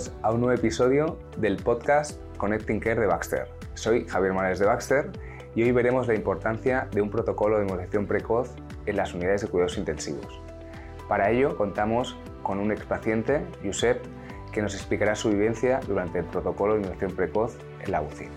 Bienvenidos 0.00 0.24
a 0.24 0.32
un 0.32 0.40
nuevo 0.40 0.58
episodio 0.58 1.18
del 1.36 1.56
podcast 1.58 2.18
Connecting 2.38 2.80
Care 2.80 3.02
de 3.02 3.06
Baxter. 3.06 3.48
Soy 3.74 4.06
Javier 4.08 4.32
Morales 4.32 4.58
de 4.58 4.64
Baxter 4.64 5.10
y 5.54 5.62
hoy 5.62 5.72
veremos 5.72 6.08
la 6.08 6.14
importancia 6.14 6.88
de 6.90 7.02
un 7.02 7.10
protocolo 7.10 7.58
de 7.58 7.66
inmunización 7.66 8.06
precoz 8.06 8.54
en 8.86 8.96
las 8.96 9.12
unidades 9.12 9.42
de 9.42 9.48
cuidados 9.48 9.76
intensivos. 9.76 10.40
Para 11.06 11.30
ello 11.30 11.54
contamos 11.54 12.16
con 12.42 12.60
un 12.60 12.72
expaciente, 12.72 13.42
Josep, 13.62 14.02
que 14.52 14.62
nos 14.62 14.74
explicará 14.74 15.14
su 15.14 15.28
vivencia 15.28 15.80
durante 15.86 16.20
el 16.20 16.24
protocolo 16.24 16.74
de 16.74 16.80
inmunización 16.80 17.14
precoz 17.14 17.58
en 17.84 17.92
la 17.92 18.00
UCI. 18.00 18.28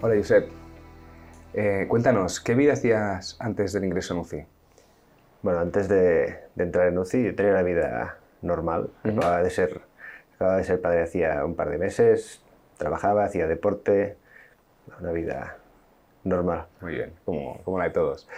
Hola 0.00 0.14
Josep, 0.16 0.48
eh, 1.52 1.84
cuéntanos, 1.90 2.40
¿qué 2.40 2.54
vida 2.54 2.72
hacías 2.72 3.36
antes 3.38 3.74
del 3.74 3.84
ingreso 3.84 4.14
en 4.14 4.20
UCI? 4.20 4.46
Bueno, 5.42 5.60
antes 5.60 5.88
de, 5.88 6.38
entrar 6.56 6.88
en 6.88 6.96
UCI 6.96 7.34
tenía 7.34 7.52
una 7.52 7.62
vida 7.62 8.16
normal, 8.40 8.88
acababa 9.04 9.42
de 9.42 9.50
ser 9.50 9.91
Acababa 10.42 10.58
de 10.58 10.64
ser 10.64 10.80
padre 10.80 11.02
hacía 11.02 11.44
un 11.44 11.54
par 11.54 11.70
de 11.70 11.78
meses, 11.78 12.42
trabajaba, 12.76 13.22
hacía 13.22 13.46
deporte, 13.46 14.16
una 15.00 15.12
vida 15.12 15.58
normal. 16.24 16.66
Muy 16.80 16.94
bien, 16.96 17.12
como, 17.24 17.62
como 17.62 17.78
la 17.78 17.84
de 17.84 17.90
todos. 17.90 18.28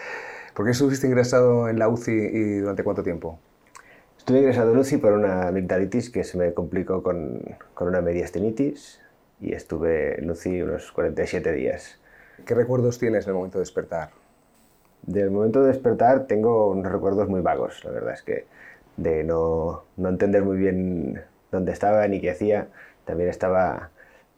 ¿Por 0.53 0.67
qué 0.67 0.73
estuviste 0.73 1.07
ingresado 1.07 1.67
en 1.67 1.79
la 1.79 1.89
UCI 1.89 2.13
y 2.13 2.59
durante 2.59 2.85
cuánto 2.85 3.03
tiempo? 3.03 3.39
Estuve 4.19 4.41
ingresado 4.41 4.73
en 4.73 4.81
UCI 4.81 4.99
por 4.99 5.15
una 5.15 5.49
amigdalitis 5.49 6.11
que 6.11 6.25
se 6.25 6.37
me 6.37 6.53
complicó 6.53 7.03
con, 7.03 7.41
con 7.73 7.89
una 7.89 8.03
mediastinitis 8.03 9.01
y 9.41 9.55
estuve 9.55 10.21
en 10.21 10.31
UCI 10.31 10.61
unos 10.61 10.93
47 10.93 11.53
días. 11.53 11.99
¿Qué 12.45 12.55
recuerdos 12.55 12.99
tienes 12.99 13.25
del 13.25 13.33
momento 13.33 13.57
de 13.57 13.63
despertar? 13.63 14.11
Del 15.07 15.31
momento 15.31 15.63
de 15.63 15.69
despertar 15.69 16.27
tengo 16.27 16.69
unos 16.69 16.93
recuerdos 16.93 17.31
muy 17.31 17.41
vagos, 17.41 17.83
la 17.83 17.93
verdad 17.93 18.13
es 18.13 18.21
que 18.21 18.45
de 18.99 19.25
no, 19.25 19.85
no 19.97 20.11
entender 20.11 20.43
muy 20.43 20.59
bien 20.59 21.25
dónde 21.55 21.73
estaba 21.73 22.07
ni 22.09 22.21
qué 22.21 22.31
hacía. 22.31 22.69
También 23.05 23.31
estaba 23.31 23.91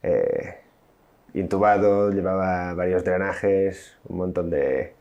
eh, 0.02 0.58
intubado, 1.34 2.10
llevaba 2.10 2.74
varios 2.74 3.04
drenajes, 3.04 3.96
un 4.08 4.18
montón 4.18 4.50
de, 4.50 4.94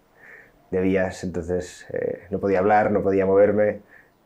vías, 0.71 1.23
entonces 1.23 1.85
eh, 1.93 2.27
no 2.31 2.39
podía 2.39 2.59
hablar, 2.59 2.91
no 2.91 3.01
podía 3.01 3.25
moverme, 3.25 3.79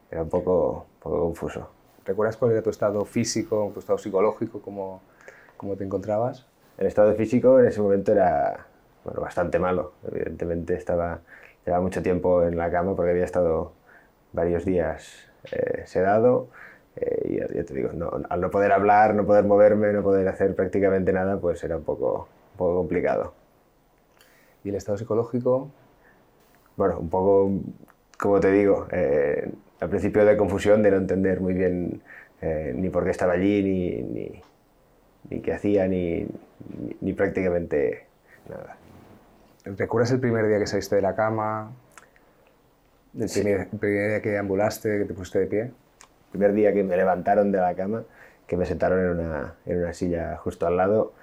era 0.10 0.23
un 0.23 0.30
poco, 0.30 0.88
poco 1.00 1.20
confuso. 1.20 1.70
¿Recuerdas 2.06 2.38
cuál 2.38 2.54
era 2.54 2.64
tu 2.64 2.72
estado 2.72 3.06
físico, 3.06 3.70
tu 3.72 3.82
estado 3.82 4.00
psicológico, 4.00 4.60
cómo, 4.60 5.04
cómo 5.58 5.76
te 5.76 5.84
encontrabas? 5.84 6.48
El 6.80 6.88
estado 6.88 7.14
físico 7.14 7.60
en 7.60 7.67
ese 7.67 7.82
momento 7.82 8.12
era 8.14 8.66
bueno, 9.04 9.22
bastante 9.22 9.60
malo. 9.60 9.94
Evidentemente 10.12 10.73
estaba, 10.73 11.20
llevaba 11.64 11.84
mucho 11.84 12.02
tiempo 12.02 12.42
en 12.42 12.58
la 12.58 12.72
cama 12.72 12.95
porque 12.95 13.12
había 13.12 13.26
estado 13.26 13.73
varios 14.34 14.66
días 14.66 15.30
eh, 15.52 15.84
sedado 15.86 16.50
eh, 17.00 17.30
y 17.30 17.55
ya, 17.55 17.64
te 17.64 17.73
digo, 17.73 17.89
al 18.30 18.42
no 18.42 18.52
poder 18.52 18.72
hablar, 18.72 19.16
no 19.16 19.25
poder 19.25 19.45
moverme, 19.45 19.94
no 19.94 20.03
poder 20.03 20.28
hacer 20.28 20.55
prácticamente 20.55 21.14
nada, 21.14 21.39
pues 21.39 21.64
era 21.64 21.78
un 21.78 21.83
poco, 21.83 22.28
un 22.53 22.58
poco 22.58 22.75
complicado. 22.78 23.33
¿Y 24.64 24.69
el 24.69 24.75
estado 24.75 24.97
psicológico? 24.97 25.70
Bueno, 26.75 27.00
un 27.00 27.09
poco, 27.09 27.52
como 28.17 28.39
te 28.39 28.52
digo, 28.52 28.88
eh, 28.92 29.50
al 29.80 29.89
principio 29.89 30.25
de 30.25 30.36
confusión, 30.38 30.83
de 30.83 30.92
no 30.92 30.97
entender 30.97 31.39
muy 31.39 31.53
bien 31.53 32.02
eh, 32.42 32.73
ni 32.75 32.89
por 32.89 33.03
qué 33.03 33.11
estaba 33.11 33.33
allí, 33.33 33.64
ni, 33.64 34.02
ni, 34.02 34.42
ni 35.30 35.42
qué 35.42 35.53
hacía, 35.53 35.88
ni, 35.88 36.27
ni, 37.02 37.14
prácticamente 37.14 38.05
nada. 38.50 38.77
¿Recuerdas 39.66 40.11
el 40.11 40.20
primer 40.20 40.47
día 40.47 40.59
que 40.59 40.67
saliste 40.67 40.95
de 40.95 41.02
la 41.02 41.16
cama? 41.16 41.72
¿El, 43.17 43.30
primer, 43.30 43.67
el 43.72 43.80
primer 43.80 44.08
día 44.09 44.22
que 44.22 44.38
ambulaste, 44.38 45.00
que 45.00 45.05
te 45.05 45.14
pusiste 45.14 45.39
de 45.39 45.47
pie? 45.47 45.72
Primer 46.31 46.53
día 46.53 46.73
que 46.73 46.83
me 46.83 46.97
levantaron 46.97 47.52
de 47.52 47.59
la 47.59 47.76
cama, 47.76 48.04
que 48.48 48.58
me 48.58 48.65
sentaron 48.65 48.99
en 48.99 49.09
una, 49.20 49.55
en 49.65 49.80
una 49.80 49.93
silla 49.93 50.37
justo 50.37 50.67
al 50.67 50.77
lado, 50.77 51.14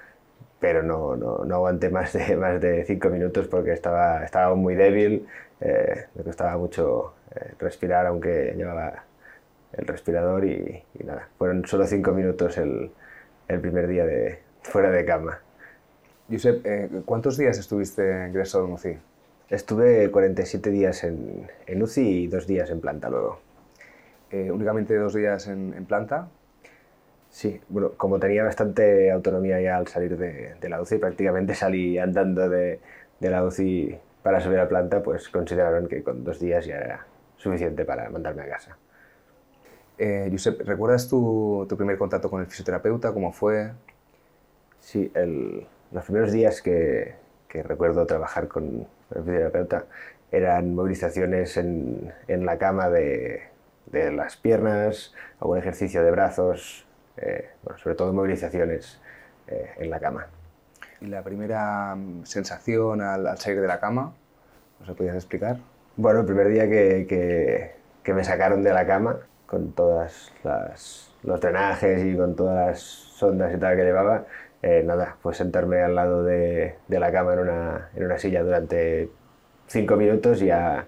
pero 0.61 0.83
no, 0.83 1.17
no, 1.17 1.45
no, 1.45 1.55
aguanté 1.57 1.91
más 1.91 2.13
de, 2.13 2.37
más 2.39 2.61
de 2.61 2.85
cinco 2.85 3.09
minutos 3.11 3.49
porque 3.49 3.73
estaba, 3.73 4.25
estaba 4.25 4.55
muy 4.55 4.75
débil, 4.75 5.27
eh, 5.61 6.07
me 6.15 6.25
costaba 6.25 6.57
mucho 6.57 7.15
eh, 7.35 7.55
respirar 7.59 8.07
aunque 8.07 8.55
llevaba 8.57 9.05
el 9.73 9.87
respirador 9.87 10.45
y, 10.45 10.83
nada, 11.05 11.29
fueron 11.39 11.67
solo 11.67 11.87
cinco 11.87 12.13
minutos 12.13 12.59
el, 12.59 12.91
el, 13.49 13.61
primer 13.61 13.87
día 13.89 14.07
de, 14.07 14.41
fuera 14.63 14.91
de 14.91 15.05
cama. 15.05 15.41
Josep, 16.31 16.67
eh, 16.67 16.89
¿cuántos 17.05 17.37
días 17.37 17.59
estuviste 17.59 18.27
ingresado 18.29 18.67
en 18.67 18.73
UCI? 18.73 18.99
Estuve 19.49 20.11
47 20.11 20.71
días 20.71 21.05
en, 21.05 21.49
en 21.67 21.83
UCI 21.83 22.25
y 22.25 22.27
dos 22.27 22.47
días 22.49 22.71
en 22.71 22.81
planta 22.81 23.09
luego. 23.09 23.46
Eh, 24.31 24.51
únicamente 24.51 24.97
dos 24.97 25.15
días 25.15 25.47
en, 25.47 25.85
planta. 25.87 26.29
Sí, 27.31 27.61
bueno, 27.69 27.93
como 27.97 28.19
tenía 28.19 28.45
bastante 28.45 29.11
autonomía 29.11 29.61
ya 29.61 29.77
al 29.77 29.87
salir 29.89 30.17
de, 30.17 30.69
la 30.69 30.81
UCI, 30.81 30.99
prácticamente 30.99 31.55
salí 31.55 31.99
andando 31.99 32.49
de, 32.49 32.81
la 33.21 33.45
UCI 33.45 33.99
para 34.23 34.41
subir 34.41 34.59
a 34.59 34.69
planta, 34.69 35.03
pues 35.03 35.29
consideraron 35.29 35.87
que 35.87 36.03
con 36.03 36.25
dos 36.25 36.41
días 36.41 36.67
ya 36.67 36.77
era 36.77 37.07
suficiente 37.37 37.85
para 37.85 38.11
mandarme 38.11 38.43
a 38.43 38.49
casa. 38.49 38.77
Eh, 39.99 40.29
Josep, 40.31 40.61
¿recuerdas 40.63 41.09
tu, 41.09 41.67
primer 41.77 41.97
contacto 41.97 42.29
con 42.29 42.41
el 42.41 42.47
fisioterapeuta? 42.47 43.13
¿Cómo 43.13 43.33
fue? 43.33 43.73
Sí, 44.81 45.13
los 45.93 46.05
primeros 46.05 46.33
días 46.33 46.63
que, 46.63 47.15
recuerdo 47.49 48.05
trabajar 48.07 48.49
con 48.49 48.87
el 49.15 49.23
fisioterapeuta 49.25 49.87
eran 50.31 50.75
movilizaciones 50.75 51.57
en 51.57 52.13
la 52.27 52.59
cama 52.59 52.91
de, 52.91 53.45
de 53.87 54.13
las 54.13 54.37
piernas, 54.37 55.15
algún 55.41 55.59
ejercicio 55.59 56.03
de 56.03 56.11
brazos, 56.11 56.87
eh, 57.17 57.51
bueno, 57.63 57.79
sobre 57.79 57.97
todo 57.97 58.13
movilizaciones 58.13 59.01
eh, 59.49 59.71
en 59.79 59.91
la 59.91 60.01
cama. 60.01 60.27
¿Y 61.01 61.07
la 61.07 61.23
primera 61.23 61.95
mm, 61.95 62.25
sensación 62.25 63.01
al, 63.01 63.39
salir 63.39 63.61
de 63.61 63.69
la 63.69 63.81
cama? 63.81 64.13
¿Nos 64.81 64.89
lo 64.89 64.95
podías 64.95 65.15
explicar? 65.15 65.59
Bueno, 65.97 66.21
el 66.21 66.27
primer 66.27 66.49
día 66.49 66.69
que, 66.69 67.07
que, 68.03 68.15
me 68.15 68.23
sacaron 68.23 68.63
de 68.63 68.73
la 68.73 68.87
cama, 68.87 69.21
con 69.47 69.73
todos 69.73 70.33
los 71.23 71.41
drenajes 71.41 72.05
y 72.05 72.17
con 72.17 72.37
todas 72.37 72.67
las 72.67 72.81
sondas 72.81 73.55
y 73.55 73.59
tal 73.59 73.77
que 73.77 73.85
llevaba, 73.85 74.27
eh, 74.63 74.83
nada, 74.85 75.17
pues 75.23 75.37
sentarme 75.39 75.83
al 75.83 75.95
lado 75.95 76.23
de, 76.23 76.77
de 76.89 77.01
la 77.01 77.13
cama 77.13 77.35
en 77.35 77.39
una, 77.41 77.91
en 77.95 78.05
una, 78.05 78.19
silla 78.19 78.43
durante 78.43 79.11
cinco 79.67 79.97
minutos 79.97 80.43
y 80.43 80.47
ya 80.47 80.87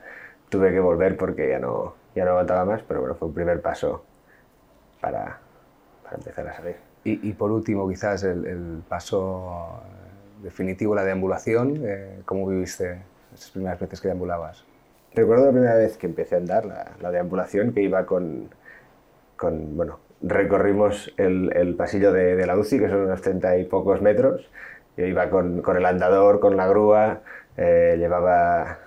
tuve 0.48 0.72
que 0.72 0.80
volver 0.80 1.16
porque 1.16 1.48
ya 1.48 1.58
no, 1.58 1.94
ya 2.18 2.24
no 2.24 2.32
aguantaba 2.32 2.64
más, 2.64 2.82
pero 2.82 3.00
bueno, 3.00 3.14
fue 3.14 3.28
un 3.28 3.34
primer 3.34 3.62
paso 3.62 4.04
para, 5.00 5.38
para 6.02 6.16
empezar 6.16 6.48
a 6.48 6.54
salir. 6.54 6.76
Y, 7.04 7.28
y 7.28 7.32
por 7.32 7.52
último, 7.52 7.88
quizás 7.88 8.24
el, 8.24 8.44
el, 8.46 8.82
paso 8.88 9.80
definitivo, 10.42 10.94
la 10.94 11.04
deambulación, 11.04 11.80
eh, 11.84 12.20
¿cómo 12.24 12.46
viviste 12.48 13.00
esas 13.32 13.50
primeras 13.50 13.78
veces 13.78 14.00
que 14.00 14.08
deambulabas? 14.08 14.64
Recuerdo 15.14 15.46
la 15.46 15.52
primera 15.52 15.74
vez 15.74 15.96
que 15.96 16.06
empecé 16.06 16.34
a 16.34 16.38
andar, 16.38 16.66
la, 16.66 16.92
la 17.00 17.10
deambulación, 17.10 17.72
que 17.72 17.82
iba 17.82 18.04
con, 18.04 18.50
con, 19.36 19.76
bueno, 19.76 20.00
recorrimos 20.20 21.14
el, 21.16 21.52
el 21.54 21.76
pasillo 21.76 22.12
de, 22.12 22.34
de, 22.34 22.46
la 22.46 22.56
UCI, 22.58 22.80
que 22.80 22.88
son 22.88 23.02
unos 23.02 23.22
30 23.22 23.58
y 23.58 23.64
pocos 23.64 24.02
metros, 24.02 24.50
yo 24.96 25.06
iba 25.06 25.30
con, 25.30 25.62
con 25.62 25.76
el 25.76 25.86
andador, 25.86 26.40
con 26.40 26.56
la 26.56 26.66
grúa, 26.66 27.20
eh, 27.56 27.96
llevaba 27.96 28.78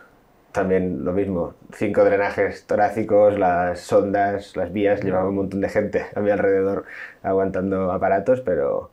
también 0.51 1.05
lo 1.05 1.13
mismo, 1.13 1.53
cinco 1.73 2.03
drenajes 2.03 2.65
torácicos, 2.65 3.37
las 3.39 3.79
sondas, 3.79 4.55
las 4.57 4.71
vías, 4.73 5.01
llevaba 5.03 5.29
un 5.29 5.35
montón 5.35 5.61
de 5.61 5.69
gente 5.69 6.05
a 6.13 6.19
mi 6.19 6.29
alrededor 6.29 6.85
aguantando 7.23 7.91
aparatos, 7.91 8.41
pero, 8.41 8.91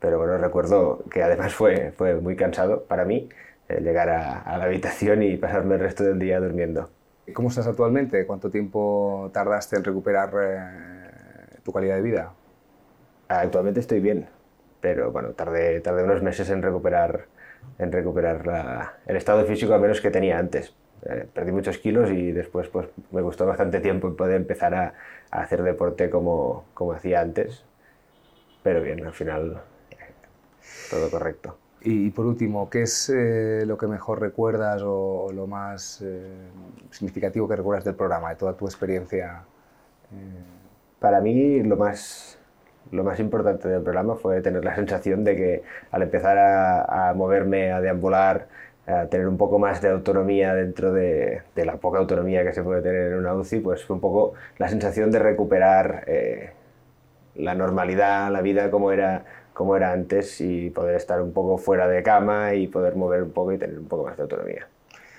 pero 0.00 0.18
bueno, 0.18 0.38
recuerdo 0.38 1.04
que 1.10 1.22
además 1.22 1.54
fue, 1.54 1.92
fue 1.92 2.14
muy 2.16 2.36
cansado 2.36 2.84
para 2.84 3.04
mí 3.04 3.28
eh, 3.68 3.80
llegar 3.80 4.08
a, 4.08 4.58
la 4.58 4.64
habitación 4.64 5.22
y 5.22 5.36
pasarme 5.36 5.74
el 5.74 5.80
resto 5.80 6.04
del 6.04 6.18
día 6.18 6.40
durmiendo. 6.40 6.90
¿Cómo 7.34 7.48
estás 7.48 7.66
actualmente? 7.66 8.26
¿Cuánto 8.26 8.50
tiempo 8.50 9.30
tardaste 9.34 9.76
en 9.76 9.84
recuperar 9.84 10.30
eh, 10.40 11.58
tu 11.62 11.72
calidad 11.72 11.96
de 11.96 12.02
vida? 12.02 12.32
Actualmente 13.28 13.80
estoy 13.80 14.00
bien, 14.00 14.28
pero 14.80 15.10
bueno, 15.12 15.30
tardé, 15.30 15.80
tardé 15.80 16.04
unos 16.04 16.22
meses 16.22 16.48
en 16.50 16.62
recuperar, 16.62 17.26
en 17.78 17.92
recuperar 17.92 18.94
el 19.06 19.16
estado 19.16 19.44
físico 19.44 19.74
al 19.74 19.80
menos 19.80 20.00
que 20.00 20.10
tenía 20.10 20.38
antes 20.38 20.74
eh, 21.02 21.26
perdí 21.32 21.52
muchos 21.52 21.78
kilos 21.78 22.10
y 22.10 22.32
después 22.32 22.68
pues, 22.68 22.88
me 23.12 23.20
gustó 23.20 23.46
bastante 23.46 23.80
tiempo 23.80 24.14
poder 24.16 24.36
empezar 24.36 24.74
a, 24.74 24.94
hacer 25.30 25.62
deporte 25.62 26.08
como, 26.08 26.64
como, 26.74 26.92
hacía 26.92 27.20
antes. 27.20 27.64
Pero 28.62 28.80
bien, 28.82 29.04
al 29.04 29.12
final 29.12 29.60
eh, 29.90 29.96
todo 30.90 31.10
correcto. 31.10 31.58
Y, 31.82 32.10
por 32.10 32.26
último, 32.26 32.68
¿qué 32.70 32.82
es 32.82 33.10
eh, 33.10 33.64
lo 33.66 33.78
que 33.78 33.86
mejor 33.86 34.20
recuerdas 34.20 34.82
o, 34.84 35.30
lo 35.32 35.46
más 35.46 36.02
significativo 36.90 37.46
que 37.46 37.54
recuerdas 37.54 37.84
del 37.84 37.94
programa, 37.94 38.30
de 38.30 38.36
toda 38.36 38.54
tu 38.56 38.64
experiencia? 38.64 39.44
Para 40.98 41.20
mí 41.20 41.62
lo 41.62 41.76
más, 41.76 42.38
lo 42.90 43.04
más 43.04 43.20
importante 43.20 43.68
del 43.68 43.82
programa 43.82 44.16
fue 44.16 44.40
tener 44.40 44.64
la 44.64 44.74
sensación 44.74 45.22
de 45.22 45.36
que 45.36 45.62
al 45.92 46.02
empezar 46.02 46.38
a, 46.38 47.10
a 47.10 47.14
moverme, 47.14 47.70
a 47.70 47.80
deambular, 47.80 48.48
tener 49.10 49.26
un 49.26 49.36
poco 49.36 49.58
más 49.58 49.82
de 49.82 49.88
autonomía 49.90 50.54
dentro 50.54 50.92
de, 50.92 51.42
la 51.56 51.76
poca 51.76 51.98
autonomía 51.98 52.44
que 52.44 52.52
se 52.52 52.62
puede 52.62 52.82
tener 52.82 53.12
en 53.12 53.18
una 53.18 53.34
UCI, 53.34 53.58
pues 53.60 53.84
fue 53.84 53.94
un 53.94 54.00
poco 54.00 54.34
la 54.58 54.68
sensación 54.68 55.10
de 55.10 55.18
recuperar 55.18 56.04
eh, 56.06 56.52
la 57.34 57.56
normalidad, 57.56 58.30
la 58.30 58.42
vida 58.42 58.70
como 58.70 58.92
era, 58.92 59.24
como 59.52 59.76
era 59.76 59.90
antes 59.90 60.40
y 60.40 60.70
poder 60.70 60.94
estar 60.94 61.20
un 61.20 61.32
poco 61.32 61.58
fuera 61.58 61.88
de 61.88 62.02
cama 62.04 62.54
y 62.54 62.68
poder 62.68 62.94
mover 62.94 63.24
un 63.24 63.32
poco 63.32 63.52
y 63.52 63.58
tener 63.58 63.76
un 63.76 63.88
poco 63.88 64.04
más 64.04 64.16
de 64.16 64.22
autonomía. 64.22 64.68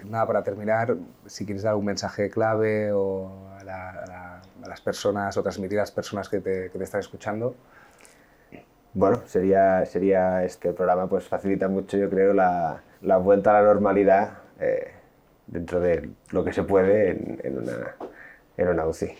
Nada, 0.05 0.25
para 0.25 0.43
terminar, 0.43 0.95
si 1.25 1.45
quieres 1.45 1.63
dar 1.63 1.75
un 1.75 1.85
mensaje 1.85 2.29
clave 2.29 2.93
o 2.93 3.29
a, 3.59 4.41
las 4.65 4.81
personas 4.81 5.35
o 5.35 5.43
transmitir 5.43 5.77
a 5.79 5.81
las 5.81 5.91
personas 5.91 6.29
que 6.29 6.39
te, 6.39 6.69
que 6.69 6.77
te 6.77 6.83
están 6.83 7.01
escuchando. 7.01 7.55
Bueno, 8.93 9.21
sería, 9.25 9.85
sería 9.85 10.43
este 10.45 10.71
programa 10.71 11.07
pues 11.07 11.27
facilita 11.27 11.67
mucho, 11.67 11.97
yo 11.97 12.09
creo, 12.09 12.33
la, 12.33 12.81
la 13.01 13.17
vuelta 13.17 13.51
a 13.51 13.61
la 13.61 13.73
normalidad 13.73 14.39
eh, 14.59 14.91
dentro 15.47 15.79
de 15.79 16.09
lo 16.31 16.43
que 16.43 16.53
se 16.53 16.63
puede 16.63 17.11
en, 17.11 17.39
en, 17.43 17.57
una, 17.57 17.95
en 18.57 18.67
una 18.67 18.85
UCI. 18.85 19.13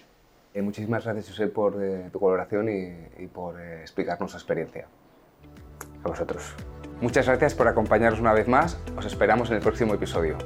Eh, 0.54 0.62
muchísimas 0.62 1.06
gracias, 1.06 1.30
José, 1.30 1.48
por 1.48 1.82
eh, 1.82 2.10
tu 2.12 2.20
colaboración 2.20 2.70
y, 2.70 3.24
y 3.24 3.28
por 3.28 3.60
explicarnos 3.62 4.32
su 4.32 4.38
experiencia. 4.38 4.88
A 6.04 6.08
vosotros. 6.08 6.56
Muchas 7.02 7.28
gracias 7.28 7.54
por 7.54 7.68
acompañarnos 7.68 8.20
una 8.20 8.34
vez 8.34 8.48
más. 8.48 8.80
Os 8.98 9.06
esperamos 9.06 9.50
en 9.52 9.58
el 9.58 9.62
próximo 9.62 9.94
episodio. 9.94 10.38